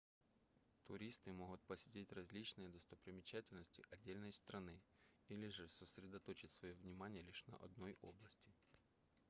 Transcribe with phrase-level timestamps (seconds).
[0.85, 4.81] туристы могут посетить различные достопримечательности отдельной страны
[5.27, 8.51] или же сосредоточить своё внимание лишь на одной области